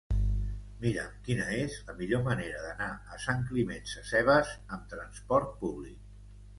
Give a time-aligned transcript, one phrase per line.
[0.85, 6.05] Mira'm quina és la millor manera d'anar a Sant Climent Sescebes amb trasport públic.